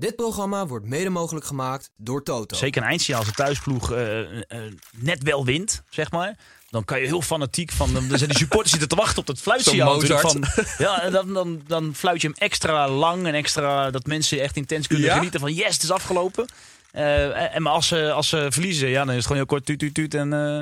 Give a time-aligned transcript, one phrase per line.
[0.00, 2.56] Dit programma wordt mede mogelijk gemaakt door Toto.
[2.56, 6.36] Zeker een eindsignaal als de thuisploeg eh, eh, net wel wint, zeg maar.
[6.70, 7.92] Dan kan je heel fanatiek van.
[7.92, 10.44] Dan zijn die supporters zitten te wachten op dat natuurlijk Van,
[10.78, 14.56] ja, en dan, dan, dan fluit je hem extra lang en extra dat mensen echt
[14.56, 15.14] intens kunnen Ja?
[15.14, 16.46] genieten van yes, het is afgelopen.
[16.90, 19.66] Eh, en maar als ze, als ze verliezen, ja, dan is het gewoon heel kort
[19.66, 20.58] tuut, tuut, tuut en, eh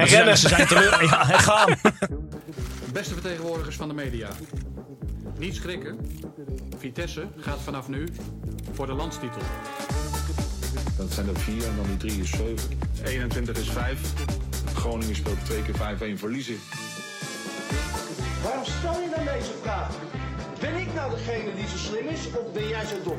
[0.00, 0.38] en, rennen.
[0.38, 1.04] Ze zijn teleur.
[1.04, 1.78] Ja, en gaan.
[2.92, 4.28] Beste vertegenwoordigers van de media.
[5.42, 5.98] Niet schrikken.
[6.78, 8.08] Vitesse gaat vanaf nu
[8.72, 9.40] voor de landstitel.
[10.96, 12.78] Dat zijn er vier en dan die drie is zeven.
[13.04, 14.12] 21 is 5.
[14.74, 16.56] Groningen speelt twee keer 5-1 verliezen.
[18.42, 19.94] Waarom stel je dan deze vraag?
[20.60, 23.18] Ben ik nou degene die zo slim is of ben jij zo dom?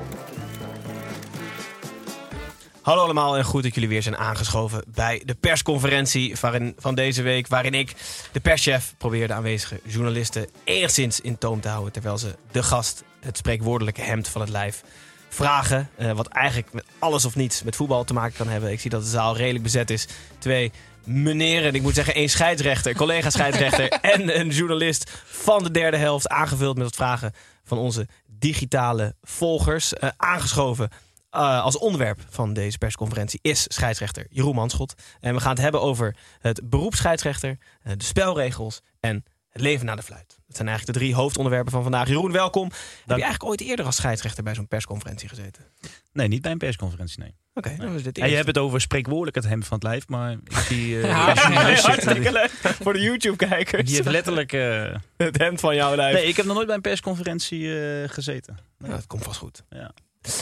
[2.83, 7.21] Hallo allemaal en goed dat jullie weer zijn aangeschoven bij de persconferentie waarin, van deze
[7.21, 7.47] week.
[7.47, 7.93] Waarin ik,
[8.31, 11.93] de perschef, probeer de aanwezige journalisten enigszins in toom te houden.
[11.93, 14.83] Terwijl ze de gast het spreekwoordelijke hemd van het lijf
[15.29, 15.89] vragen.
[15.95, 18.71] eh, wat eigenlijk met alles of niets met voetbal te maken kan hebben.
[18.71, 20.07] Ik zie dat de zaal redelijk bezet is.
[20.37, 20.71] Twee
[21.03, 26.27] meneren, ik moet zeggen één scheidsrechter, collega scheidsrechter en een journalist van de derde helft.
[26.27, 28.07] Aangevuld met wat vragen van onze
[28.39, 29.93] digitale volgers.
[29.93, 30.89] Eh, aangeschoven
[31.33, 34.93] eh, als onderwerp van deze persconferentie is scheidsrechter Jeroen Manschot.
[35.19, 39.85] En we gaan het hebben over het beroep scheidsrechter, eh, de spelregels en het leven
[39.85, 40.27] na de fluit.
[40.47, 42.07] Dat zijn eigenlijk de drie hoofdonderwerpen van vandaag.
[42.07, 42.63] Jeroen, welkom.
[42.63, 45.65] Heb je eigenlijk ooit eerder als scheidsrechter bij zo'n persconferentie gezeten?
[46.11, 47.35] Nee, niet bij een persconferentie, nee.
[47.53, 50.07] Oké, dan is dit Ja, je hebt het over spreekwoordelijk het hemd van het lijf,
[50.07, 51.27] maar ik zie eh.
[51.83, 52.49] Hartstikke leuk
[52.81, 53.85] voor de YouTube-kijkers.
[53.85, 54.51] Die heeft letterlijk...
[55.17, 56.15] Het hemd van jouw lijf.
[56.15, 57.67] Nee, ik heb nog nooit bij een persconferentie
[58.07, 58.57] gezeten.
[58.77, 59.63] Ja, dat komt vast goed.
[59.69, 59.93] Ja.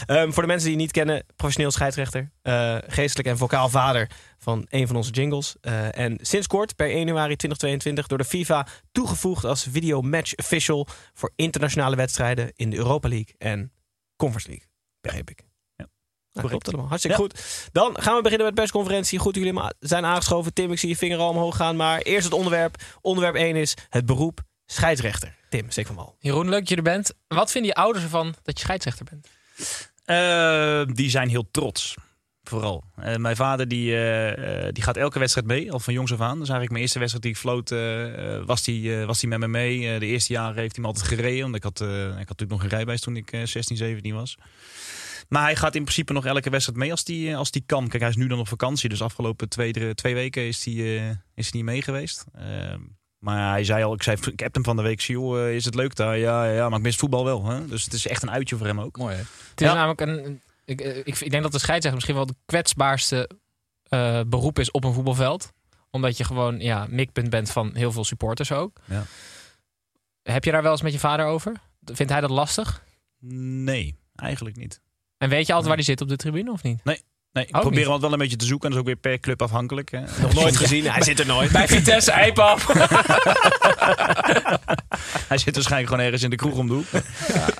[0.06, 4.10] Ehm, voor de mensen die je niet kennen, professioneel scheidsrechter, eh, geestelijk en vocaal vader
[4.38, 5.56] van een van onze jingles.
[5.62, 10.36] Eh, en sinds kort, per 1 januari 2022, door de FIFA toegevoegd als video match
[10.36, 13.72] official voor internationale wedstrijden in de Europa League en
[14.16, 14.68] Conference League.
[15.02, 15.44] Begreep ik.
[15.76, 15.88] Ja.
[16.32, 16.88] Nou, klopt allemaal.
[16.88, 17.70] Hartstikke goed.
[17.72, 19.20] Dan gaan we beginnen met de persconferentie.
[19.20, 20.54] Goed dat jullie zijn aangeschoven.
[20.54, 21.76] Tim, ik zie je vinger al omhoog gaan.
[21.76, 22.76] Maar eerst het onderwerp.
[23.02, 25.36] Onderwerp 1 is het beroep scheidsrechter.
[25.50, 26.16] Tim, steek van wal.
[26.20, 27.14] Jeroen, leuk dat je er bent.
[27.28, 29.28] Wat vinden je ouders ervan dat je scheidsrechter bent?
[30.06, 31.96] Eh, die zijn heel trots.
[32.44, 32.84] Vooral.
[32.96, 36.32] Eh, mijn vader die, eh, die gaat elke wedstrijd mee, al van jongs af aan.
[36.32, 37.70] Is eigenlijk mijn eerste wedstrijd die ik floot,
[38.46, 40.00] was eh, was die met me mee.
[40.00, 42.64] De eerste jaren heeft hij me altijd gereden, want ik had, ik had natuurlijk nog
[42.64, 44.38] een rijbewijs toen ik eh, 16, 17 was.
[45.30, 47.88] Maar hij gaat in principe nog elke wedstrijd mee als die, als die kan.
[47.88, 50.74] Kijk, hij is nu dan op vakantie, dus afgelopen twee, drie- twee weken is hij,
[51.36, 52.26] is hij niet mee geweest.
[53.22, 55.66] Maar hij zei al, ik zei, ik heb hem van de week, joh, eh, is
[55.66, 56.18] het leuk daar?
[56.18, 57.46] Ja, ja, ja, maar ik mis voetbal wel.
[57.46, 57.66] Hè?
[57.68, 58.98] Dus het is echt een uitje voor hem ook.
[58.98, 59.22] Mooi hè?
[59.50, 59.74] Het is Ja.
[59.74, 60.42] namelijk een...
[60.66, 63.30] Ik, eh, ik, ik denk dat de scheidsrechter misschien wel het kwetsbaarste
[63.84, 65.52] eh, beroep is op een voetbalveld.
[65.90, 68.78] Omdat je gewoon ja, mikpunt bent van heel veel supporters ook.
[68.86, 69.04] Ja.
[70.24, 71.54] Heb je daar wel eens met je vader over?
[71.86, 72.84] Vindt hij dat lastig?
[73.20, 74.82] Nee, eigenlijk niet.
[75.18, 76.84] En weet je altijd waar hij zit op de tribune of niet?
[76.84, 77.02] Nee,
[77.34, 77.88] ik Ook probeer niet.
[77.88, 78.70] hem wel een beetje te zoeken.
[78.70, 79.92] En dat is ook weer per club afhankelijk.
[79.92, 80.02] Hè.
[80.22, 80.86] Nog nooit gezien.
[80.92, 81.52] Hij zit er nooit.
[81.52, 82.68] Bij Vitesse, Eipaf.
[85.28, 86.86] Hij zit waarschijnlijk gewoon ergens in de kroeg om de hoek.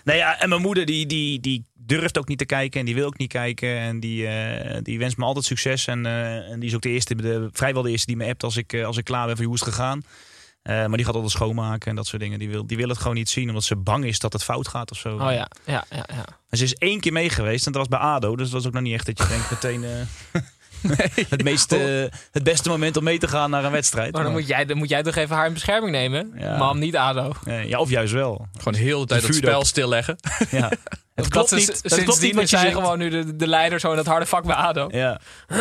[0.04, 2.80] Nee, ja, en mijn moeder die, die, die durft ook niet te kijken.
[2.80, 3.78] En die wil ook niet kijken.
[3.78, 5.88] En die, eh, die wenst me altijd succes.
[5.88, 8.44] En, eh, en die is ook de eerste, de, vrijwel de eerste die me appt
[8.44, 10.04] als ik, eh, als ik klaar ben van hoe is het gegaan.
[10.62, 12.40] Eh, maar die gaat altijd schoonmaken en dat soort dingen.
[12.40, 14.68] Die wil, die wil het gewoon niet zien, omdat ze bang is dat het fout
[14.68, 15.14] gaat of zo.
[15.14, 16.06] Oh ja, ja, ja.
[16.08, 16.26] ja.
[16.50, 18.36] En ze is één keer mee geweest en dat was bij ADO.
[18.36, 19.86] Dus dat was ook nog niet echt dat je denkt meteen...
[21.30, 24.14] het, meest, eh, het beste moment om mee te gaan naar een wedstrijd.
[24.14, 26.32] Maar dan moet, jij, dan moet jij toch even haar in bescherming nemen?
[26.38, 26.58] Ja.
[26.58, 27.34] Mam, niet ADO.
[27.66, 28.48] Ja, of juist wel.
[28.58, 30.16] Gewoon heel de tijd De het spel stilleggen.
[30.52, 30.72] Ja.
[31.16, 31.68] Het Dat klopt is- niet.
[31.84, 32.74] Het klopt Sindsdien niet zij zegt.
[32.76, 34.88] gewoon nu de, de leider zo in het harde vak bij ADO.
[34.92, 35.20] Ja.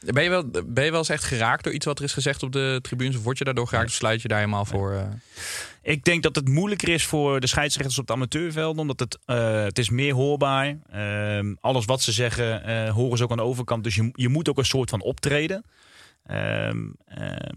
[0.00, 2.42] Ben je, wel, ben je wel eens echt geraakt door iets wat er is gezegd
[2.42, 3.16] op de tribunes?
[3.16, 4.92] Of word je daardoor geraakt of sluit je daar helemaal voor?
[4.92, 5.00] eh?
[5.88, 8.80] Ik denk dat het moeilijker is voor de scheidsrechters op de amateurvelden.
[8.80, 10.78] Omdat het, eh, het is meer hoorbaar.
[10.90, 13.84] Ehm alles wat ze zeggen eh, horen ze ook aan de overkant.
[13.84, 15.64] Dus je, je moet ook een soort van optreden.
[16.24, 17.56] Ehm, ehm,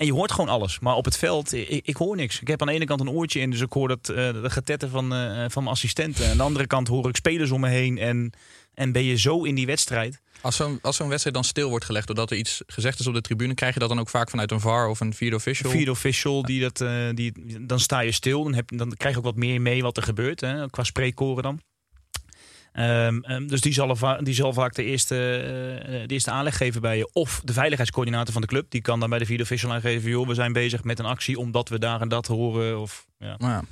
[0.00, 0.78] En je hoort gewoon alles.
[0.78, 2.40] Maar op het veld, ik, hoor niks.
[2.40, 4.50] Ik heb aan de ene kant een oortje in, dus ik hoor dat, eh, de
[4.50, 6.30] getetten van, eh, van mijn assistenten.
[6.30, 7.98] Aan de andere kant hoor ik spelers om me heen.
[7.98, 8.32] En,
[8.80, 10.20] en ben je zo in die wedstrijd.
[10.40, 13.14] Als zo'n als zo'n wedstrijd dan stil wordt gelegd doordat er iets gezegd is op
[13.14, 15.70] de tribune, krijg je dat dan ook vaak vanuit een VAR of een vierde official?
[15.70, 17.32] Vierde official, die dat, eh, die,
[17.66, 18.42] dan sta je stil.
[18.42, 20.40] Dan, heb, dan krijg je ook wat meer mee wat er gebeurt.
[20.40, 21.60] Hè, qua spreekkoren dan.
[22.72, 25.16] Ehm, ehm, dus die zal, va- die zal vaak de eerste,
[25.84, 27.10] eh, de eerste aanleg geven bij je.
[27.12, 28.70] Of de veiligheidscoördinator van de club.
[28.70, 30.10] Die kan dan bij de vierde official aangeven.
[30.10, 32.80] Joh, we zijn bezig met een actie omdat we daar en dat horen.
[32.80, 33.34] Of, ja.
[33.38, 33.62] Nou ja.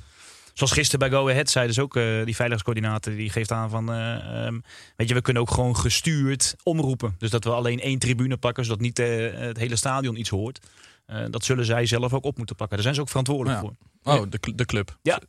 [0.59, 3.91] Zoals gisteren bij Go Ahead zeiden ze ook, eh, die veiligheidscoördinator die geeft aan van,
[3.91, 4.59] eh, ehm,
[4.95, 7.15] weet je, we kunnen ook gewoon gestuurd omroepen.
[7.17, 10.65] Dus dat we alleen één tribune pakken, zodat niet eh, het hele stadion iets hoort.
[11.05, 12.75] Eh, dat zullen zij zelf ook op moeten pakken.
[12.75, 13.61] Daar zijn ze ook verantwoordelijk Ja.
[13.61, 13.75] voor.
[14.13, 14.97] Oh, de, cl- de club.
[15.01, 15.21] Ja.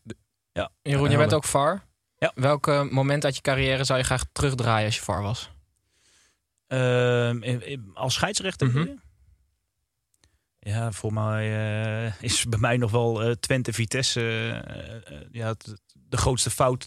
[0.52, 0.70] Ja.
[0.82, 1.84] Jeroen, je bent ook VAR.
[2.16, 2.32] Ja.
[2.34, 5.50] Welk moment uit je carrière zou je graag terugdraaien als je VAR was?
[6.66, 7.58] Ehm,
[7.94, 8.66] als scheidsrechter?
[8.66, 8.86] Mhm.
[10.62, 11.44] Ja, voor mij
[12.06, 14.20] eh, is bij mij nog wel eh, Twente Vitesse
[15.04, 15.54] eh, ja,
[15.92, 16.86] de grootste fout.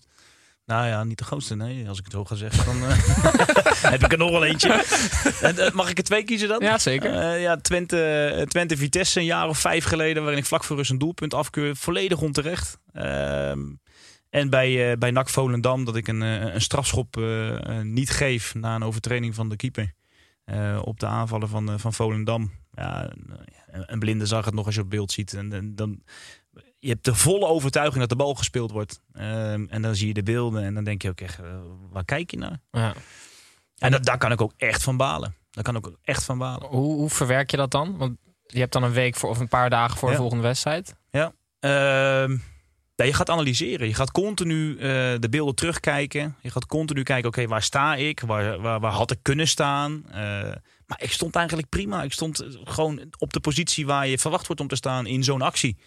[0.66, 1.88] Nou ja, niet de grootste, nee.
[1.88, 2.90] Als ik het zo ga zeggen, dan
[3.92, 4.70] heb ik er nog wel eentje.
[5.42, 6.60] En, Mag ik er twee kiezen dan?
[6.60, 7.40] Ja, zeker.
[7.40, 10.98] Ja, Twente, Twente Vitesse een jaar of vijf geleden, waarin ik vlak voor rust een
[10.98, 12.78] doelpunt afkeur, volledig onterecht.
[12.94, 13.60] Ehm,
[14.30, 17.22] en bij, bij NAC Volendam dat ik een, een strafschop
[17.82, 19.94] niet geef na een overtreding van de keeper
[20.44, 22.52] eh, op de aanvallen van, eh, van Volendam.
[22.72, 23.10] Ja,
[23.66, 25.34] een, een blinde zag het nog als je op beeld ziet.
[25.34, 26.04] En, en dan,
[26.80, 29.02] je hebt de volle overtuiging dat de bal gespeeld wordt.
[29.14, 31.46] Ehm, en dan zie je de beelden en dan denk je ook echt, eh,
[31.92, 32.60] waar kijk je naar?
[32.72, 32.94] Ja.
[33.78, 35.36] En dat, daar kan ik ook echt van balen.
[35.52, 36.68] Daar kan ik ook echt van balen.
[36.68, 37.98] Hoe, hoe verwerk je dat dan?
[37.98, 40.20] Want je hebt dan een week voor, of een paar dagen voor de Ja.
[40.20, 40.96] volgende wedstrijd.
[41.60, 42.38] Ehm,
[43.04, 43.88] ja, je gaat analyseren.
[43.88, 44.80] Je gaat continu eh,
[45.20, 46.36] de beelden terugkijken.
[46.42, 48.20] Je gaat continu kijken, oké, waar sta ik?
[48.20, 50.04] Waar, waar, waar had ik kunnen staan?
[50.10, 50.16] Eh,
[50.86, 52.04] maar ik stond eigenlijk prima.
[52.04, 55.24] Ik stond eh, gewoon op de positie waar je verwacht wordt om te staan in
[55.24, 55.78] zo'n actie.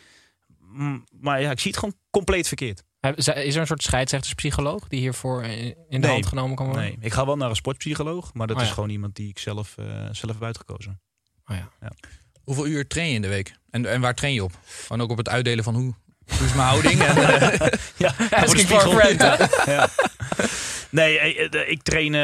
[0.61, 2.83] Mm, Maar ja, ik zie het gewoon compleet verkeerd.
[3.15, 6.11] Is er een soort scheidsrechterspsycholoog die hiervoor in de Nee.
[6.11, 6.85] hand genomen kan worden?
[6.85, 8.75] Nee, ik ga wel naar een sportpsycholoog, maar dat Oh is ja.
[8.75, 11.01] gewoon iemand die ik zelf, eh, zelf heb uitgekozen.
[11.47, 11.91] Oh ja.
[12.45, 13.57] Hoeveel uur train je in de week?
[13.71, 14.59] En, en waar train je op?
[14.65, 15.95] Gewoon ook op het uitdelen van hoe,
[16.26, 17.02] hoe is mijn houding?
[17.02, 19.20] En, eh, Ja, Asking for friend.
[19.76, 19.88] ja.
[20.90, 22.14] Nee, eh, eh, ik train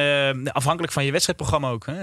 [0.53, 1.87] afhankelijk van je wedstrijdprogramma ook.
[1.87, 1.95] Hè.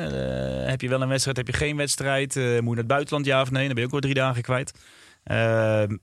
[0.70, 2.36] Heb je wel een wedstrijd, heb je geen wedstrijd?
[2.36, 3.66] Eh, moet je naar het buitenland, ja of nee?
[3.66, 4.74] Dan ben je ook wel drie dagen kwijt.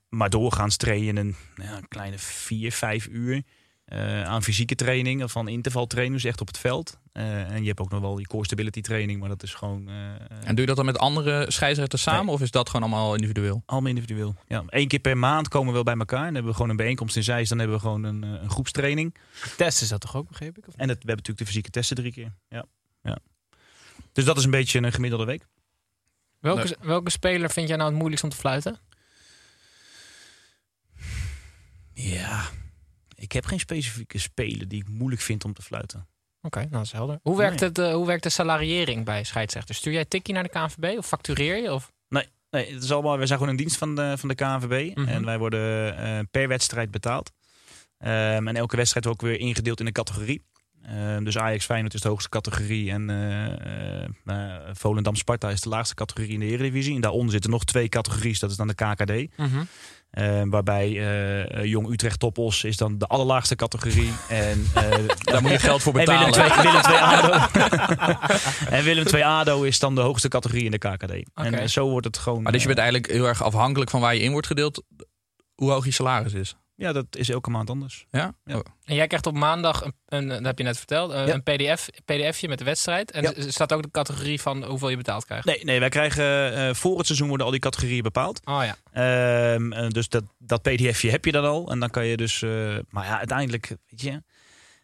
[0.08, 3.42] Maar doorgaans train je een, ja, een kleine vier, vijf uur
[3.86, 5.22] eh, aan fysieke training.
[5.22, 6.98] Of van intervaltraining, dus echt op het veld.
[7.12, 9.88] Eh, en je hebt ook nog wel die core stability training, maar dat is gewoon...
[9.88, 9.94] eh,
[10.44, 12.24] en doe je dat dan met andere scheidsrechters samen?
[12.24, 12.34] Nee.
[12.34, 13.62] Of is dat gewoon allemaal individueel?
[13.66, 14.34] allemaal individueel.
[14.46, 16.24] Ja, Eén keer per maand komen we wel bij elkaar.
[16.24, 17.48] Dan hebben we gewoon een bijeenkomst in Zeist.
[17.48, 19.14] Dan hebben we gewoon een, een groepstraining.
[19.56, 20.68] Test is dat toch ook, begreep ik?
[20.68, 20.74] Of?
[20.74, 22.32] En het, we hebben natuurlijk de fysieke testen drie keer.
[22.48, 22.64] Ja.
[23.02, 23.18] Ja.
[24.12, 25.46] Dus dat is een beetje een gemiddelde week.
[26.40, 28.78] Welke, welke speler vind jij nou het moeilijkst om te fluiten?
[31.94, 32.50] Ja,
[33.16, 36.06] ik heb geen specifieke speler die ik moeilijk vind om te fluiten.
[36.42, 37.18] Oké, nou dat is helder.
[37.22, 37.68] Hoe werkt, Nee.
[37.68, 39.78] het, eh, hoe werkt de salariering bij scheidsrechters?
[39.78, 41.72] Stuur jij tikkie naar de KNVB of factureer je?
[41.72, 41.92] Of?
[42.50, 44.96] Nee, het is allemaal, we zijn gewoon een dienst van de, van de KNVB.
[44.96, 45.08] Mhm.
[45.08, 47.32] En wij worden eh, per wedstrijd betaald.
[47.98, 50.42] Ehm, en elke wedstrijd wordt ook weer ingedeeld in een categorie.
[50.82, 52.90] Ehm, dus Ajax Feyenoord is de hoogste categorie.
[52.90, 56.94] En eh, nou, Volendam Sparta is de laagste categorie in de Eredivisie.
[56.94, 58.38] En daaronder zitten nog twee categorie's.
[58.38, 59.36] Dat is dan de KKD.
[60.16, 64.12] Eh, waarbij eh, Jong Utrecht Topos is dan de allerlaagste categorie.
[64.28, 64.82] En, eh,
[65.32, 66.52] Daar moet je geld voor en Willem betalen.
[66.52, 67.46] II, Willem II ADO.
[68.76, 71.12] en Willem II ADO is dan de hoogste categorie in de KKD.
[71.34, 72.42] En eh, zo wordt het gewoon...
[72.42, 74.82] Maar dus je eh, bent eigenlijk heel erg afhankelijk van waar je in wordt gedeeld.
[75.54, 76.56] Hoe hoog je salaris is.
[76.78, 78.06] Ja, dat is elke maand anders.
[78.10, 78.34] Ja?
[78.44, 78.56] Ja.
[78.56, 78.60] Oh.
[78.84, 81.34] En jij krijgt op maandag, een, een, dat heb je net verteld, een, Ja.
[81.34, 83.10] een pdf, pdfje met de wedstrijd.
[83.10, 83.34] En Ja.
[83.34, 85.44] er staat ook de categorie van hoeveel je betaald krijgt.
[85.46, 88.40] Nee, nee wij krijgen eh, voor het seizoen worden al die categorieën bepaald.
[88.44, 88.76] Oh ja.
[88.92, 91.70] Ehm, eh, dus dat, dat pdfje heb je dan al.
[91.70, 92.42] En dan kan je dus...
[92.42, 94.22] eh, maar ja, uiteindelijk, weet je...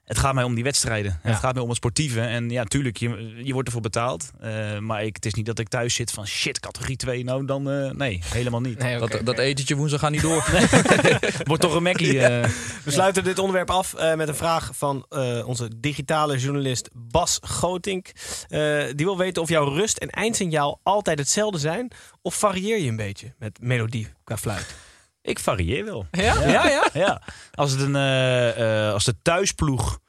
[0.05, 1.21] Het gaat mij om die wedstrijden.
[1.23, 1.31] Ja.
[1.31, 2.21] Het gaat mij om het sportieve.
[2.21, 4.31] En ja, tuurlijk, je, je wordt ervoor betaald.
[4.41, 7.25] Eh, maar ik, het is niet dat ik thuis zit van shit, categorie 2.
[7.25, 8.79] Nou, dan eh, nee, helemaal niet.
[8.79, 10.45] Nee, Dat, dat etentje woensdag gaat niet door.
[11.49, 12.21] Wordt toch een Mackie.
[12.21, 12.49] eh.
[12.85, 17.39] We sluiten dit onderwerp af eh, met een vraag van eh, onze digitale journalist Bas
[17.43, 18.11] Gotink.
[18.49, 21.91] Eh, die wil weten of jouw rust- en eindsignaal altijd hetzelfde zijn.
[22.23, 24.75] Of varieer je een beetje met melodie qua fluit?
[25.23, 26.07] Ik varieer wel.
[26.11, 26.49] Ja?
[26.49, 26.89] Ja, ja.
[26.93, 27.23] Ja,
[27.55, 30.01] als, het een, eh, eh, als de thuisploeg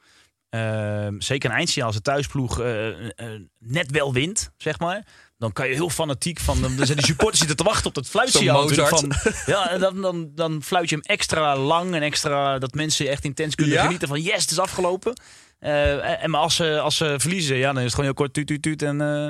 [0.54, 2.86] Ehm, zeker een eindsignaal als de thuisploeg eh,
[3.58, 5.04] net wel wint, zeg maar.
[5.38, 6.60] Dan kan je heel fanatiek van.
[6.60, 8.68] Dan zijn die supporters zitten te wachten op dat fluitsignaal.
[8.68, 9.12] Van,
[9.46, 13.54] ja, dan, dan, dan fluit je hem extra lang en extra dat mensen echt intens
[13.54, 13.82] kunnen Ja?
[13.82, 15.20] genieten van yes, het is afgelopen.
[15.58, 18.46] En maar als ze, als ze verliezen, ja, dan is het gewoon heel kort tuut,
[18.46, 19.26] tuut, tuut en, eh,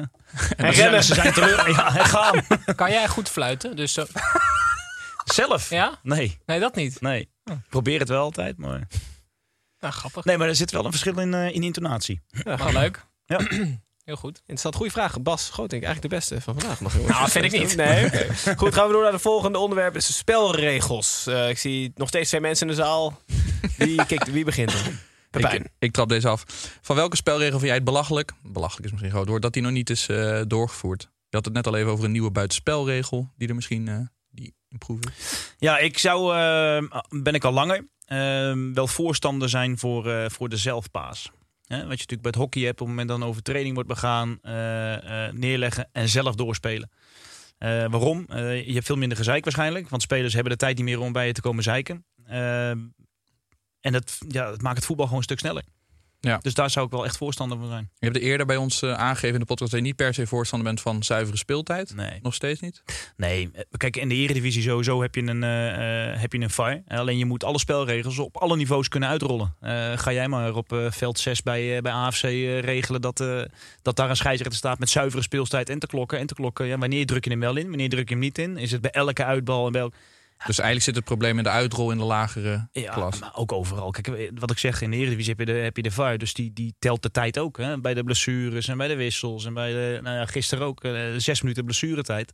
[0.67, 1.77] en ze, zijn, ze zijn terug.
[1.77, 2.45] Ja, en gaan.
[2.77, 3.77] Kan jij goed fluiten?
[3.77, 4.05] Dus zo...
[5.25, 5.71] Zelf?
[5.71, 5.99] Ja?
[6.03, 7.01] Nee, Nee, dat niet.
[7.01, 7.21] nee.
[7.45, 8.87] Ik probeer het wel altijd, maar...
[9.81, 10.25] Nou, grappig.
[10.25, 12.21] Nee, maar er zit wel een verschil in, eh, in intonatie.
[12.45, 13.05] Ja, gewoon leuk.
[13.27, 13.41] Ja.
[14.05, 14.37] Heel goed.
[14.39, 15.21] Interessant, goede vraag.
[15.23, 16.93] Bas Grootink, eigenlijk de beste van vandaag nog.
[16.93, 17.13] jongens.
[17.13, 17.77] Nou, vind ik niet.
[17.85, 18.11] Nee.
[18.57, 19.97] Goed, gaan we door naar het volgende onderwerp.
[19.97, 21.27] Is de spelregels.
[21.27, 23.21] Eh, ik zie nog steeds twee mensen in de zaal.
[23.77, 24.91] Wie, kijk, wie begint er?
[25.31, 25.65] Pepijn.
[25.65, 26.45] Ik, ik trap deze af.
[26.83, 28.33] Van welke spelregel vind jij het belachelijk?
[28.43, 29.43] Belachelijk is misschien een groot woord.
[29.43, 31.03] Dat die nog niet is eh, doorgevoerd.
[31.29, 33.31] Je had het net al even over een nieuwe buitenspelregel.
[33.37, 34.11] Die er misschien
[35.19, 35.55] is.
[35.59, 40.49] Ja, ik zou, eh, ben ik al langer, eh, wel voorstander zijn voor, eh, voor
[40.49, 41.31] de zelfpaas.
[41.67, 43.89] Hè, wat je natuurlijk bij het hockey hebt, op het moment dat een overtreding wordt
[43.89, 46.91] begaan, eh, neerleggen en zelf doorspelen.
[47.59, 48.27] Waarom?
[48.37, 51.27] Je hebt veel minder gezeik waarschijnlijk, want spelers hebben de tijd niet meer om bij
[51.27, 52.05] je te komen zeiken.
[52.25, 52.71] Eh,
[53.81, 55.65] en dat, ja, dat maakt het voetbal gewoon een stuk sneller.
[56.25, 56.39] Ja.
[56.43, 57.91] Dus daar zou ik wel echt voorstander van zijn.
[57.99, 60.15] Je hebt er eerder bij ons eh, aangegeven in de podcast dat je niet per
[60.15, 61.95] se voorstander bent van zuivere speeltijd.
[61.95, 62.19] Nee.
[62.23, 62.83] Nog steeds niet?
[63.17, 66.83] Nee, eh, kijk, in de Eredivisie sowieso heb je een, eh, heb je een VAR.
[66.89, 69.55] Alleen je moet alle spelregels op alle niveaus kunnen uitrollen.
[69.97, 73.25] Ga jij maar op veld 6 bij, bij AFC regelen dat,
[73.83, 76.19] dat daar een scheidsrechter staat met zuivere speeltijd en te klokken.
[76.19, 76.67] En te klokken.
[76.67, 78.57] Ja, wanneer druk je hem wel in, wanneer druk je hem niet in?
[78.57, 79.91] Is het bij elke uitbal en bij.
[80.47, 83.19] Dus eigenlijk zit het probleem in de uitrol in de lagere Ja, klas.
[83.19, 83.91] maar ook overal.
[83.91, 86.19] Kijk, wat ik zeg, in de Eredivisie heb je de, heb je de VAR.
[86.19, 87.57] Dus die, die telt de tijd ook.
[87.59, 87.81] Hè?
[87.81, 89.45] Bij de blessures en bij de wissels.
[89.45, 92.33] En bij de, nou ja, gisteren ook, eh, zes minuten blessuretijd.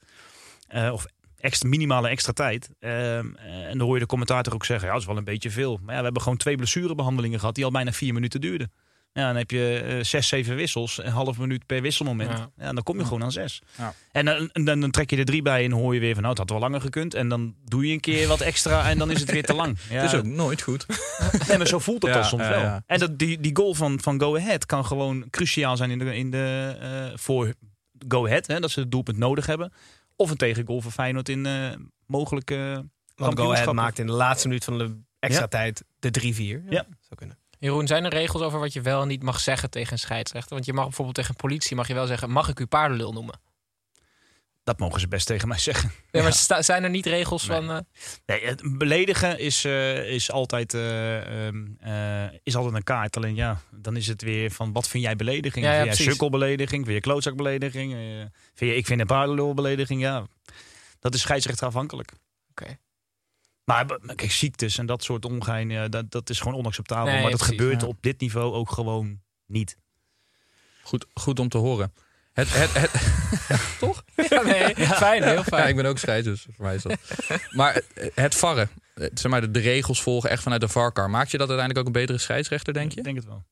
[0.68, 1.06] Eh of
[1.40, 2.70] extra, minimale extra tijd.
[2.80, 2.94] Ehm,
[3.36, 5.50] eh, en dan hoor je de commentator ook zeggen, ja, dat is wel een beetje
[5.50, 5.78] veel.
[5.82, 8.72] Maar ja, we hebben gewoon twee blessurebehandelingen gehad die al bijna vier minuten duurden.
[9.12, 12.30] Ja, dan heb je eh, zes, zeven wissels, een half minuut per wisselmoment.
[12.38, 12.50] Ja.
[12.56, 12.72] Ja.
[12.72, 13.62] dan kom je gewoon aan zes.
[13.78, 13.94] Ja.
[14.12, 16.28] En dan, dan, dan trek je er drie bij en hoor je weer van, nou,
[16.38, 17.14] het had wel langer gekund.
[17.14, 19.78] En dan doe je een keer wat extra en dan is het weer te lang.
[19.90, 20.86] Ja, Het is ook nooit goed.
[21.48, 22.60] Nee, maar zo voelt het Ja, al soms wel.
[22.60, 22.82] ja.
[22.86, 26.16] En dat, die, die goal van, van Go Ahead kan gewoon cruciaal zijn in de,
[26.16, 27.54] in de, eh, voor
[28.08, 28.46] Go Ahead.
[28.46, 29.72] Hè, dat ze het doelpunt nodig hebben.
[30.16, 31.70] Of een tegengoal voor Feyenoord in eh
[32.06, 35.48] mogelijke Want Go Ahead maakt in de laatste minuut van de extra Ja.
[35.48, 36.62] tijd de 3-4.
[36.68, 36.84] Ja.
[37.00, 37.38] Zou kunnen.
[37.60, 40.52] Jeroen, zijn er regels over wat je wel en niet mag zeggen tegen een scheidsrechter?
[40.54, 43.40] Want je mag bijvoorbeeld tegen politie mag je wel zeggen, mag ik u paardenlul noemen?
[44.64, 45.90] Dat mogen ze best tegen mij zeggen.
[46.10, 47.56] Ja, maar zijn er niet regels Nee.
[47.56, 47.70] van...
[47.70, 47.80] eh,
[48.26, 53.16] Nee, het beledigen is, eh, is, altijd, eh, ehm, eh, is altijd een kaart.
[53.16, 55.64] Alleen ja, dan is het weer van wat vind jij belediging?
[55.64, 56.84] Ja, ja, vind jij sukkelbelediging?
[56.84, 57.92] Vind je klootzakbelediging?
[58.54, 60.00] Vind je, ik vind een paardenlulbelediging?
[60.00, 60.26] Ja,
[60.98, 62.12] dat is scheidsrechterafhankelijk.
[62.50, 62.64] Oké.
[62.66, 62.89] Maar b-
[63.64, 67.12] maar kijk, ziektes en dat soort ongein, dat, dat is gewoon onacceptabel.
[67.12, 67.86] Nee, maar dat precies, gebeurt ja.
[67.86, 69.76] op dit niveau ook gewoon niet.
[70.82, 71.92] Goed, goed om te horen.
[72.32, 72.92] Het, het, het,
[73.78, 74.04] toch?
[74.28, 75.62] Ja, nee, fijn, heel fijn.
[75.62, 76.98] Ja, ik ben ook scheids, dus voor mij is dat.
[77.50, 77.82] Maar
[78.14, 81.10] het varren, zeg maar, de, de regels volgen echt vanuit de varkar.
[81.10, 82.98] Maakt je dat uiteindelijk ook een betere scheidsrechter, denk je?
[82.98, 83.44] Ik denk het wel.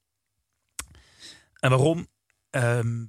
[1.60, 2.06] En waarom?
[2.50, 3.04] Ehm,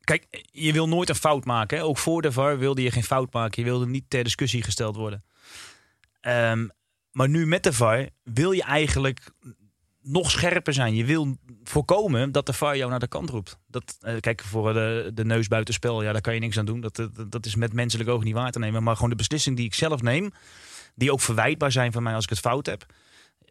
[0.00, 1.78] kijk, je wil nooit een fout maken.
[1.78, 1.84] Hè?
[1.84, 3.62] Ook voor de VAR wilde je geen fout maken.
[3.62, 5.24] Je wilde niet ter discussie gesteld worden.
[6.20, 6.68] Ehm,
[7.10, 9.30] maar nu met de VAR wil je eigenlijk
[10.02, 10.94] nog scherper zijn.
[10.94, 13.58] Je wil voorkomen dat de VAR jou naar de kant roept.
[13.66, 16.80] Dat, eh, kijk, voor de, de neus buitenspel, ja, daar kan je niks aan doen.
[16.80, 18.82] Dat, dat, dat is met menselijk oog niet waar te nemen.
[18.82, 20.32] Maar gewoon de beslissing die ik zelf neem,
[20.94, 22.86] die ook verwijtbaar zijn van mij als ik het fout heb,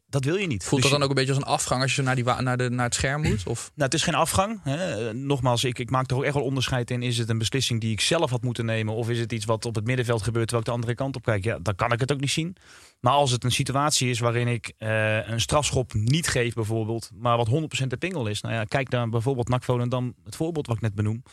[0.10, 0.63] dat wil je niet.
[0.63, 2.58] Voelt Dus dat dan ook een beetje als een afgang als je naar, die, naar,
[2.58, 3.48] de, naar het scherm moet?
[3.48, 3.72] Of?
[3.75, 4.60] nou, het is geen afgang.
[4.63, 5.08] Hè.
[5.08, 7.01] Eh, Nogmaals, ik, ik maak er ook echt wel onderscheid in.
[7.01, 8.94] Is het een beslissing die ik zelf had moeten nemen?
[8.94, 11.24] Of is het iets wat op het middenveld gebeurt terwijl ik de andere kant op
[11.24, 11.44] kijk?
[11.44, 12.56] Ja, dan kan ik het ook niet zien.
[13.00, 17.10] Maar als het een situatie is waarin ik eh, een strafschop niet geef bijvoorbeeld...
[17.13, 17.50] maar wat
[17.84, 18.42] 100% de pingel is.
[18.42, 21.24] Nou ja, kijk naar bijvoorbeeld NAC Volendam, het voorbeeld wat ik net benoem.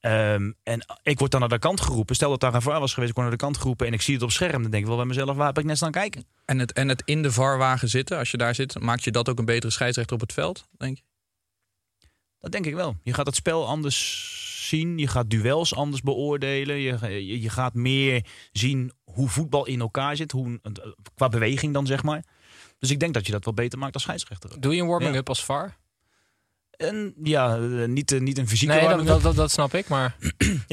[0.00, 2.14] Ehm, en ik word dan naar de kant geroepen.
[2.14, 3.86] Stel dat daar een VAR was geweest, ik word naar de kant geroepen...
[3.86, 5.36] en ik zie het op scherm, dan denk ik wel bij mezelf...
[5.36, 6.24] waar heb ik net staan kijken?
[6.44, 9.28] En het, en het in de varwagen zitten, als je daar zit, maakt je dat
[9.28, 11.02] ook een betere scheidsrechter op het veld, denk je?
[12.40, 12.96] Dat denk ik wel.
[13.02, 14.98] Je gaat het spel anders zien.
[14.98, 16.76] Je gaat duels anders beoordelen.
[16.76, 20.32] Je, je, je gaat meer zien hoe voetbal in elkaar zit.
[20.32, 20.60] Hoe,
[21.14, 22.24] qua beweging dan, zeg maar.
[22.78, 24.60] Dus ik denk dat je dat wel beter maakt als scheidsrechter.
[24.60, 25.32] Doe je een warming-up Ja.
[25.32, 25.76] als VAR?
[26.78, 30.16] En ja, eh, niet, eh, niet een fysieke Nee, dat, snap ik, maar...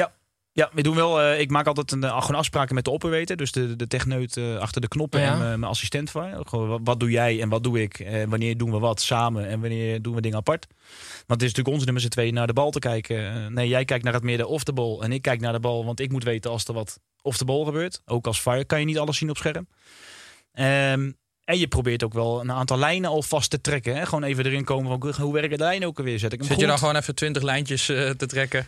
[0.58, 1.22] Ja, we doen wel.
[1.22, 3.38] eh, ik maak altijd een, gewoon afspraken met de opperweter.
[3.38, 5.32] Dus de, de techneut achter de knoppen Ja.
[5.32, 6.48] en mijn- mijn assistent van.
[6.48, 8.00] Gewoon, wat, wat doe jij en wat doe ik?
[8.00, 10.68] En wanneer doen we wat samen en wanneer doen we dingen apart?
[11.16, 13.54] Want het is natuurlijk onze nummer z'n twee naar de bal te kijken.
[13.54, 15.04] Nee, jij kijkt naar het midden of de bal.
[15.04, 17.46] En ik kijk naar de bal, want ik moet weten als er wat of de
[17.46, 18.02] bal gebeurt.
[18.06, 19.68] Ook als VAR kan je niet alles zien op scherm.
[20.52, 21.12] Ehm,
[21.46, 23.96] En je probeert ook wel een aantal lijnen al vast te trekken.
[23.96, 24.06] Hè?
[24.06, 26.20] Gewoon even erin komen van hoe werken de lijnen ook alweer?
[26.20, 28.68] Zet ik hem Zit je dan gewoon even 20 lijntjes eh, te trekken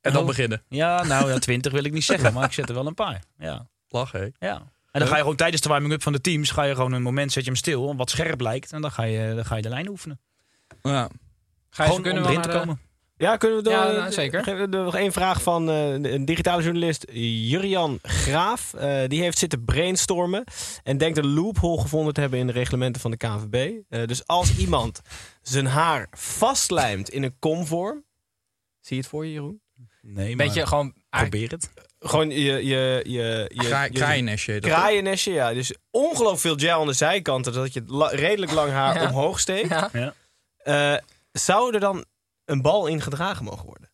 [0.00, 0.26] en dan Oh.
[0.28, 0.62] beginnen?
[0.68, 3.22] Ja, nou ja, 20 wil ik niet zeggen, maar ik zet er wel een paar.
[3.38, 3.68] Ja.
[3.88, 4.46] Lachen, hè?
[4.46, 4.56] ja.
[4.90, 7.02] En dan ga je gewoon tijdens de warming-up van de teams, ga je gewoon een
[7.02, 8.72] moment, zet je hem stil, wat scherp lijkt.
[8.72, 10.20] En dan ga je, dan ga je de lijn oefenen.
[10.82, 11.08] Ja.
[11.70, 12.80] Gewoon kunnen om we erin te komen.
[13.18, 13.72] Ja, kunnen we door?
[13.72, 14.42] Ja, nou, zeker.
[14.42, 18.74] Geef- er Nog één vraag van eh, een digitale journalist Jurian Graaf.
[18.74, 20.44] Eh, die heeft zitten brainstormen
[20.82, 23.72] en denkt een loophole gevonden te hebben in de reglementen van de KNVB.
[23.88, 25.00] Eh, dus als iemand
[25.42, 28.04] zijn haar vastlijmt in een komvorm.
[28.80, 29.60] Zie je het voor je, Jeroen?
[30.02, 30.94] Nee, maar beetje gewoon...
[31.10, 31.70] probeer het.
[32.00, 33.98] Gewoon je, je, je, je, Kraai- je-
[35.02, 35.52] dat, ja.
[35.54, 39.08] Dus ongelooflijk veel gel aan de zijkanten, zodat je la- redelijk lang haar Ja.
[39.08, 39.68] omhoog steekt.
[39.68, 39.90] Ja.
[39.92, 40.14] Ja.
[40.58, 41.00] Eh,
[41.32, 42.04] zou er dan
[42.48, 43.90] een bal in gedragen mogen worden?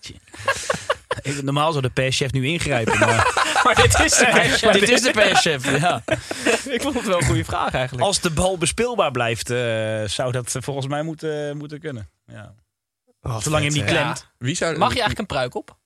[1.22, 5.02] Ik- Normaal zou de perschef nu ingrijpen, maar Maar dit is de maar dit is
[5.02, 5.78] de perschef.
[5.80, 6.04] Ja.
[6.70, 8.06] Ik vond het wel een goede vraag eigenlijk.
[8.06, 12.10] Als de bal bespeelbaar blijft, eh, zou dat volgens mij moeten, moeten kunnen.
[12.26, 12.56] Ja.
[13.22, 14.28] Zolang je hem niet klemt.
[14.38, 15.77] Wie zou, Mag je eigenlijk een pruik op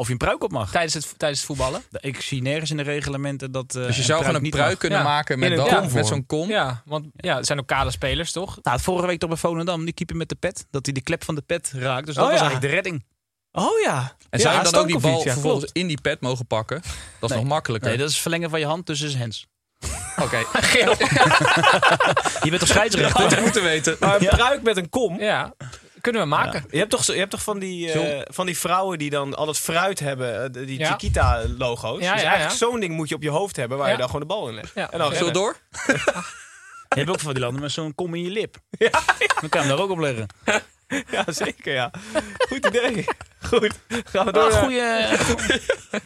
[0.00, 0.70] Of je een pruik op mag.
[0.70, 1.82] tijdens het, tijdens het voetballen?
[2.00, 3.74] Ik zie nergens in de reglementen dat.
[3.76, 4.78] eh, Dus je zou gewoon een pruik mag.
[4.78, 5.04] kunnen Ja.
[5.04, 6.48] maken met, dat- met zo'n kom.
[6.48, 8.58] Ja, want ja, het zijn ook kale spelers, toch?
[8.62, 10.66] Nou, vorige week toch bij Volendam, die keeper met de pet.
[10.70, 12.06] Dat hij de klep van de pet raakt.
[12.06, 13.04] Dus dat Oh, was eigenlijk de redding.
[13.52, 14.16] Oh ja.
[14.30, 15.76] En zou ja, je dan ook die bal vervolgens klopt.
[15.78, 16.82] in die pet mogen pakken?
[17.20, 17.38] Dat is Nee.
[17.44, 17.88] nog makkelijker.
[17.88, 19.46] Nee, dat is verlengen van je hand, dus is hands.
[20.24, 20.36] Oké,
[22.42, 23.20] Je bent toch scheidsrechter?
[23.20, 23.96] goed te moeten weten.
[24.00, 25.20] Maar een pruik met een kom.
[25.20, 25.54] Ja,
[26.10, 26.64] kunnen we maken.
[26.70, 28.22] Je hebt toch, zo- je hebt toch van, die, eh, Zo.
[28.32, 30.90] van die vrouwen die dan al het fruit hebben, eh, die Ja.
[30.90, 32.02] Chiquita-logo's.
[32.02, 32.66] Ja, dus ja, eigenlijk ja.
[32.66, 33.92] zo'n ding moet je op je hoofd hebben waar Ja.
[33.92, 34.70] je dan gewoon de bal in legt.
[34.74, 34.90] Ja.
[34.90, 35.32] En dan rennen.
[35.32, 35.56] door?
[36.88, 38.56] Je hebt ook van die landen met zo'n kom in je lip.
[39.40, 40.26] Dan kan je hem daar ook op leggen.
[41.10, 41.90] Ja, zeker ja.
[42.48, 43.04] Goed idee.
[43.42, 43.74] Goed.
[44.04, 44.52] Gaan we door.
[44.52, 44.80] Ah, goeie.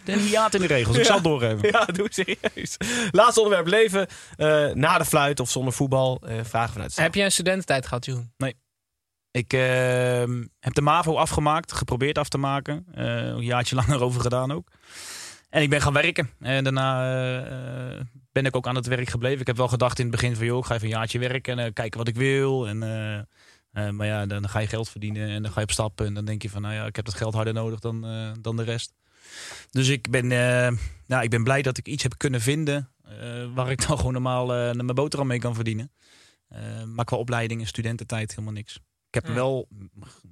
[0.04, 0.96] De hiaat in de regels.
[0.96, 1.68] Ik zal het doorgeven.
[1.72, 2.76] Ja, doe serieus.
[3.10, 4.06] Laatste onderwerp leven.
[4.36, 6.22] eh, na de fluit of zonder voetbal.
[6.26, 6.96] eh, vragen vanuit.
[6.96, 8.32] Heb je een studententijd gehad, Joen?
[9.32, 12.86] Ik ehm, heb de MAVO afgemaakt, geprobeerd af te maken.
[12.94, 14.68] Eh, een jaartje lang erover gedaan ook.
[15.50, 16.30] En ik ben gaan werken.
[16.40, 18.00] En daarna eh,
[18.32, 19.40] ben ik ook aan het werk gebleven.
[19.40, 21.58] Ik heb wel gedacht in het begin van, joh, ik ga even een jaartje werken
[21.58, 22.68] en eh, kijken wat ik wil.
[22.68, 22.78] En,
[23.96, 26.06] maar ja, dan ga je geld verdienen en dan ga je op stappen.
[26.06, 28.06] En dan denk je van, nou ja, ik heb dat geld harder nodig dan,
[28.40, 28.94] dan de rest.
[29.70, 30.26] Dus ik ben,
[31.06, 32.90] nou, ik ben blij dat ik iets heb kunnen vinden
[33.54, 35.92] waar ik dan gewoon normaal mijn boterham mee kan verdienen.
[36.86, 38.80] Maar qua opleiding en studententijd helemaal niks.
[39.12, 39.32] Ik heb Ja.
[39.34, 39.68] wel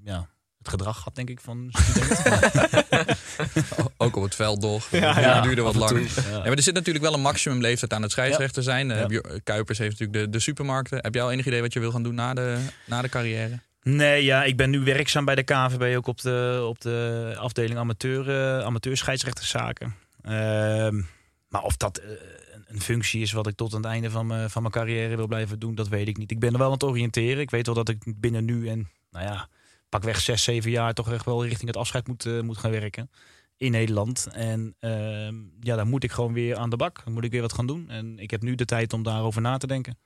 [0.04, 2.22] ja, het gedrag gehad, denk ik, van student.
[3.96, 4.90] Ook op het veld toch?
[4.90, 5.40] Ja, Ja, ja.
[5.40, 6.00] duurde wat langer.
[6.02, 6.30] ja.
[6.30, 8.90] Ja, maar er zit natuurlijk wel een maximumleeftijd aan het scheidsrechter zijn.
[8.90, 9.06] Eh, Ja.
[9.06, 10.98] Bjor- Kuipers heeft natuurlijk de, de supermarkten.
[10.98, 13.58] Heb jij al enig idee wat je wil gaan doen na de, na de carrière?
[13.82, 17.78] Nee, ja, ik ben nu werkzaam bij de KNVB, ook op de, op de afdeling
[17.78, 19.94] amateur, eh amateur scheidsrechterszaken.
[20.22, 21.02] Ehm,
[21.48, 22.08] maar of dat eh,
[22.70, 25.26] een- functie is wat ik tot aan het einde van mijn, van mijn carrière wil
[25.26, 26.30] blijven doen, dat weet ik niet.
[26.30, 27.40] Ik ben er wel aan het oriënteren.
[27.40, 29.48] Ik weet wel dat ik binnen nu en, nou ja,
[29.88, 32.70] pak weg zes, zeven jaar toch echt wel richting het afscheid moet, eh, moet gaan
[32.70, 33.10] werken.
[33.56, 34.26] In Nederland.
[34.32, 37.04] En ehm, ja, dan moet ik gewoon weer aan de bak.
[37.04, 37.88] Dan moet ik weer wat gaan doen.
[37.90, 39.98] En ik heb nu de tijd om daarover na te denken.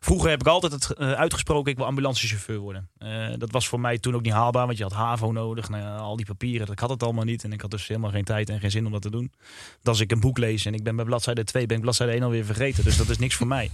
[0.00, 2.90] Vroeger heb ik altijd het eh, uitgesproken, ik wil ambulancechauffeur worden.
[2.98, 5.68] Eh, dat was voor mij toen ook niet haalbaar, want je had HAVO nodig.
[5.68, 7.44] Nou ja, al die papieren, ik had het allemaal niet.
[7.44, 9.32] En ik had dus helemaal geen tijd en geen zin om dat te doen.
[9.78, 12.12] Dus als ik een boek lees en ik ben bij bladzijde 2, ben ik bladzijde
[12.12, 12.84] 1 alweer vergeten.
[12.84, 13.70] Dus dat is niks voor mij.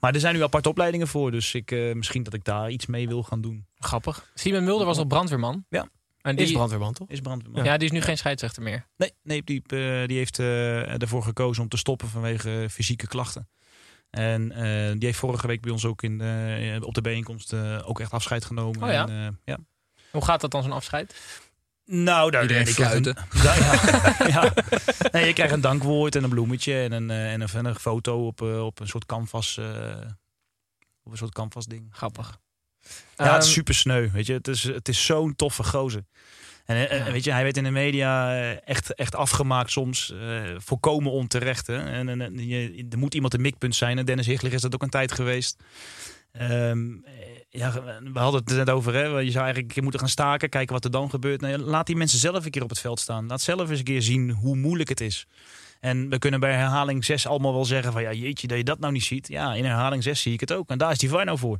[0.00, 2.86] Maar er zijn nu aparte opleidingen voor, dus ik, eh, misschien dat ik daar iets
[2.86, 3.66] mee wil gaan doen.
[3.78, 4.30] Grappig.
[4.34, 5.64] Simon Mulder was al brandweerman.
[5.68, 5.88] Ja.
[6.20, 7.08] En die, Is brandweerman toch?
[7.08, 7.64] Is brandweerman.
[7.64, 8.86] ja, die is nu geen scheidsrechter meer.
[8.96, 13.48] Nee, nee die, eh, die heeft eh, ervoor gekozen om te stoppen vanwege fysieke klachten.
[14.12, 17.88] En eh, die heeft vorige week bij ons ook in de, op de bijeenkomst eh,
[17.88, 18.82] ook echt afscheid genomen.
[18.82, 19.06] Oh ja?
[19.08, 19.58] En, eh, ja.
[20.10, 21.14] Hoe gaat dat dan zo'n afscheid?
[21.84, 23.16] Nou, daar Iedereen ik een- fluiten.
[23.42, 24.16] Ja, ja.
[24.26, 24.52] ja.
[25.12, 27.74] Nee, je krijgt een dankwoord en een bloemetje en een, eh, en een, en een
[27.74, 29.56] foto op, eh, op een soort canvas.
[29.58, 29.96] eh,
[31.02, 31.88] op een soort canvas ding.
[31.90, 32.38] Grappig.
[33.16, 34.10] Ja, het is Ehm, super sneu.
[34.10, 36.04] Weet je, het is, het is zo'n toffe gozer.
[36.76, 37.12] En eh, Ja.
[37.12, 40.12] weet je, hij werd in de media eh, echt, echt afgemaakt soms.
[40.20, 41.66] eh, volkomen onterecht.
[41.66, 41.78] Hè?
[41.78, 43.98] En, en, en je, er moet iemand een mikpunt zijn.
[43.98, 45.56] En Dennis Higler is dat ook een tijd geweest.
[46.32, 46.50] Ehm,
[47.04, 47.12] eh,
[47.50, 47.72] ja,
[48.12, 48.94] we hadden het net over.
[48.94, 49.00] Hè?
[49.00, 50.48] Je zou eigenlijk een keer moeten gaan staken.
[50.48, 51.40] Kijken wat er dan gebeurt.
[51.60, 53.26] Laat die mensen zelf een keer op het veld staan.
[53.26, 55.26] Laat zelf eens een keer zien hoe moeilijk het is.
[55.80, 58.78] En we kunnen bij herhaling 6 allemaal wel zeggen van ja, jeetje, dat je dat
[58.78, 59.28] nou niet ziet.
[59.28, 60.68] Ja, in herhaling 6 zie ik het ook.
[60.70, 61.58] En daar is die VAR nou voor.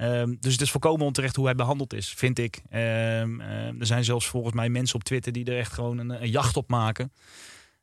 [0.00, 2.62] Ehm, dus het is volkomen onterecht hoe hij behandeld is, vind ik.
[2.70, 6.10] Ehm, ehm, er zijn zelfs volgens mij mensen op Twitter die er echt gewoon een,
[6.22, 7.12] een jacht op maken.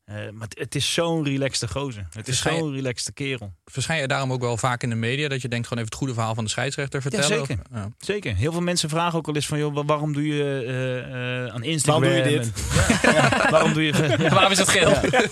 [0.06, 2.08] Eh, maar het, het is zo'n relaxte gozer.
[2.12, 3.54] Het is zo'n relaxed kerel.
[3.66, 6.00] Verschijn je daarom ook wel vaak in de media dat je denkt gewoon even het
[6.04, 7.28] goede verhaal van de scheidsrechter vertellen?
[7.28, 7.58] zeker.
[7.72, 7.90] Of- ja.
[8.00, 8.36] Zeker.
[8.36, 11.54] Heel veel mensen vragen ook al eens van, joh, wa- waarom doe je eh, eh,
[11.54, 12.02] aan Instagram?
[12.04, 12.52] Waarom doe je dit?
[12.54, 13.92] en- ja, ja, waarom doe je...
[14.30, 14.90] Waarom is het geel?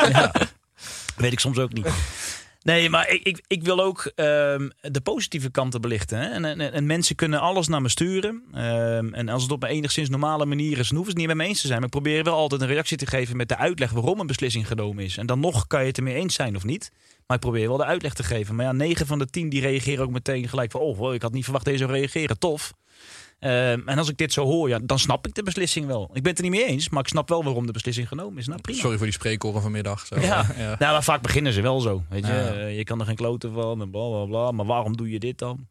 [0.10, 0.32] Ja.
[1.15, 1.88] Weet ik soms ook niet.
[2.65, 6.19] Nee, maar ik, ik, ik wil ook ehm, de positieve kanten belichten.
[6.19, 6.25] Hè?
[6.25, 8.43] En, en, en mensen kunnen alles naar me sturen.
[8.54, 11.28] Ehm, en als het op een enigszins normale manier is, dan hoeven ze het niet
[11.28, 11.80] met me eens te zijn.
[11.80, 14.67] Maar ik probeer wel altijd een reactie te geven met de uitleg waarom een beslissing
[14.67, 15.17] genomen is.
[15.17, 16.91] En dan nog kan je het ermee eens zijn of niet.
[17.28, 18.56] Maar ik probeer wel de uitleg te geven.
[18.56, 20.82] Maar ja, 9 van de 10 die reageren ook meteen gelijk van...
[20.82, 22.39] oh, ik had niet verwacht deze zou reageren.
[22.39, 22.73] Tof.
[23.39, 26.10] Ehm, en als ik dit zo hoor, ja, dan snap ik de beslissing wel.
[26.13, 28.38] Ik ben het er niet mee eens, maar ik snap wel waarom de beslissing genomen
[28.38, 28.48] is.
[28.48, 28.80] Nou, prima.
[28.80, 30.06] Sorry voor die spreekoren vanmiddag.
[30.06, 30.19] Zo.
[30.19, 30.45] Ja.
[30.58, 30.76] ja.
[30.80, 32.04] Nou, maar vaak beginnen ze wel zo.
[32.10, 32.54] Weet je, Ja.
[32.54, 34.52] Eh, je kan er geen kloten van en bla bla bla.
[34.52, 35.67] Maar waarom doe je dit dan?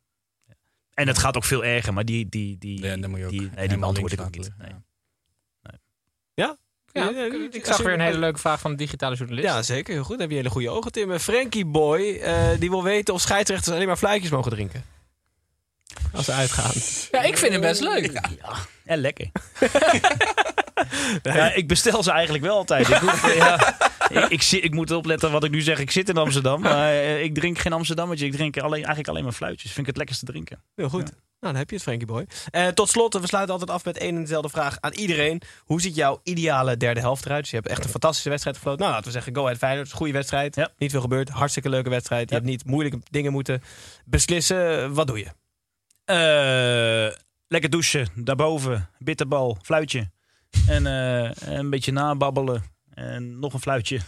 [0.94, 3.30] En het gaat ook veel erger, maar die, die, die, Ja, dan moet je ook
[3.30, 4.50] die, nee, die beantwoord ik ook niet.
[4.58, 4.70] Nee.
[6.34, 6.56] Ja?
[6.92, 9.46] Ja, Ja, ik zag weer een hele leuke vraag van de digitale journalist.
[9.46, 9.94] Ja, zeker.
[9.94, 10.20] Heel goed.
[10.20, 11.18] Heb je hele goede ogen, Tim.
[11.18, 14.84] Frankie Boy, eh, die wil weten of scheidsrechters alleen maar fluitjes mogen drinken.
[16.12, 16.72] Als ze uitgaan.
[17.10, 18.20] Ja, ik vind hem best leuk.
[18.84, 19.30] En lekker.
[21.22, 22.88] ja, ik bestel ze eigenlijk wel altijd.
[22.88, 25.78] Ik, hoef, ja, ik, ik, moet opletten wat ik nu zeg.
[25.78, 28.26] Ik zit in Amsterdam, maar eh, ik drink geen Amsterdammetje.
[28.26, 29.70] Ik drink alleen, eigenlijk alleen maar fluitjes.
[29.70, 30.62] Vind ik het lekkerste drinken.
[30.74, 31.12] Heel goed.
[31.40, 32.26] Nou, dan heb je het, Frankie Boy.
[32.50, 35.42] Eh, tot slot, we sluiten altijd af met één en dezelfde vraag aan iedereen.
[35.58, 37.40] Hoe ziet jouw ideale derde helft eruit?
[37.42, 38.80] Dus je hebt echt een fantastische wedstrijd gefloten.
[38.80, 39.92] Nou, laten we zeggen, Go Ahead Feyenoord.
[39.92, 40.56] Goede wedstrijd.
[40.56, 40.70] Ja.
[40.78, 41.28] Niet veel gebeurd.
[41.28, 42.28] Hartstikke leuke wedstrijd.
[42.28, 42.40] Je Ja.
[42.40, 43.62] hebt niet moeilijke dingen moeten
[44.04, 44.94] beslissen.
[44.94, 45.26] Wat doe je?
[46.04, 47.16] Eh,
[47.48, 50.10] lekker douchen, daarboven, bitterbal, fluitje.
[50.68, 52.72] En eh, een beetje nababbelen.
[52.94, 53.98] En nog een fluitje.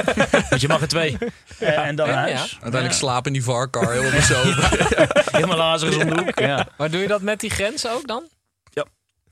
[0.50, 1.16] Want je mag er twee.
[1.58, 2.36] Eh, en dan Ja, naar ja.
[2.36, 2.52] huis.
[2.52, 4.68] Uiteindelijk slapen in die varkar, helemaal bezopen.
[5.32, 6.38] Helemaal lazarus om de hoek.
[6.38, 6.68] Ja.
[6.76, 8.28] Maar doe je dat met die grenzen ook dan?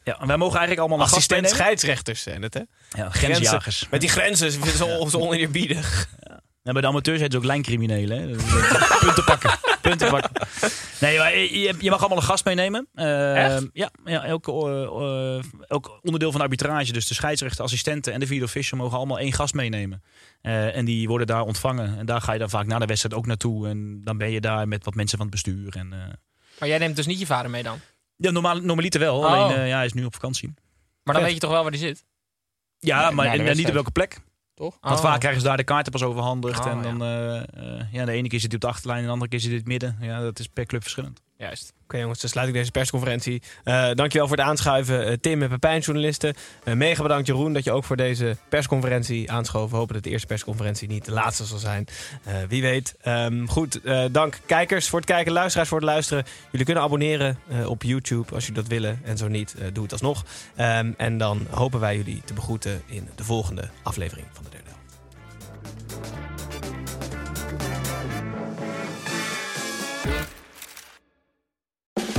[0.04, 2.60] ja, en wij mogen eigenlijk allemaal Assistent scheidsrechters zijn het, hè?
[2.90, 3.86] Ja, grensjagers.
[3.90, 6.08] Met die grenzen vinden ze on- zo oneerbiedig.
[6.62, 8.18] Ja, bij de amateurs heet ze ook lijncriminelen.
[8.20, 8.26] Hè?
[9.06, 9.50] Punten pakken.
[9.90, 10.30] Punten pakken.
[11.00, 12.88] Nee, maar je, mag allemaal een gast meenemen.
[12.94, 13.66] Eh, Echt?
[13.72, 16.92] Ja, ja elk, eh, eh, elk onderdeel van de arbitrage.
[16.92, 20.02] Dus de scheidsrechter, assistenten en de vierde official mogen allemaal één gast meenemen.
[20.42, 21.98] Eh, en die worden daar ontvangen.
[21.98, 23.68] En daar ga je dan vaak na de wedstrijd ook naartoe.
[23.68, 25.76] En dan ben je daar met wat mensen van het bestuur.
[25.76, 25.98] En, eh,
[26.58, 27.78] Maar jij neemt dus niet je vader mee dan?
[28.16, 29.18] ja, normaal, normaliter wel.
[29.18, 29.24] Oh.
[29.24, 30.54] Alleen eh, ja, hij is nu op vakantie.
[31.02, 32.04] Maar dan weet je toch wel waar die zit?
[32.78, 34.20] Ja, maar en- niet op welke plek.
[34.60, 34.78] Toch?
[34.80, 35.02] Want Oh.
[35.04, 36.60] vaak krijgen ze daar de kaarten pas overhandigd.
[36.60, 39.06] Oh, en dan, eh, eh, ja, de ene keer zit hij op de achterlijn en
[39.06, 40.08] de andere keer zit hij in het midden.
[40.08, 41.22] Ja, dat is per club verschillend.
[41.40, 41.72] Juist.
[41.84, 43.42] Oké jongens, dan sluit ik deze persconferentie.
[43.64, 46.34] Eh, dankjewel voor het aanschuiven, eh, Tim en Pepijn, journalisten.
[46.64, 49.70] Eh, mega bedankt Jeroen dat je ook voor deze persconferentie aanschoof.
[49.70, 51.86] We hopen dat de eerste persconferentie niet de laatste zal zijn.
[52.48, 52.94] Wie weet.
[53.00, 53.80] Ehm, goed,
[54.12, 56.24] dank kijkers voor het kijken, luisteraars voor het luisteren.
[56.50, 59.00] Jullie kunnen abonneren op YouTube als jullie dat willen.
[59.04, 60.24] En zo niet, doe het alsnog.
[60.56, 64.70] Ehm, en dan hopen wij jullie te begroeten in de volgende aflevering van de derde
[64.70, 66.39] helft.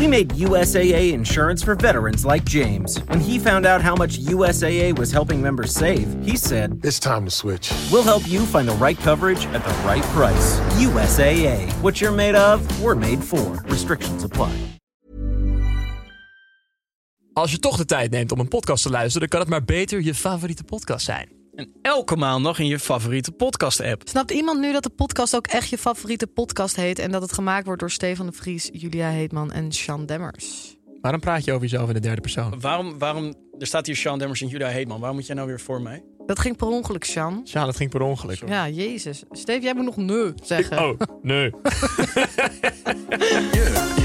[0.01, 2.99] We made USAA insurance for veterans like James.
[3.07, 7.23] When he found out how much USAA was helping members save, he said, It's time
[7.25, 7.71] to switch.
[7.91, 10.59] We'll help you find the right coverage at the right price.
[10.79, 11.71] USAA.
[11.83, 13.63] What you're made of, we're made for.
[13.67, 14.51] Restrictions apply.
[17.33, 19.77] Als je toch de tijd neemt om een podcast te luisteren, dan kan het maar
[19.77, 21.40] beter je favoriete podcast zijn.
[21.55, 24.01] En elke maandag in je favoriete podcast-app.
[24.05, 26.99] Snapt iemand nu dat de podcast ook echt je favoriete podcast heet...
[26.99, 30.77] en dat het gemaakt wordt door Stefan de Vries, Julia Heetman en Sean Demmers?
[31.01, 32.59] Waarom praat je over jezelf in de derde persoon?
[32.59, 34.99] Waarom, waarom, er staat hier Sean Demmers en Julia Heetman.
[34.99, 36.03] Waarom moet jij nou weer voor mij?
[36.25, 37.41] Dat ging per ongeluk, Sean.
[37.43, 38.47] Ja, dat ging per ongeluk.
[38.47, 39.23] Ja, jezus.
[39.31, 40.79] Steve, jij moet nog nee zeggen.
[40.79, 41.51] Oh, nee.
[43.51, 44.00] Je,